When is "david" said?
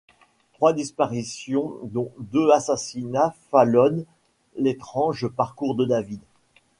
5.85-6.21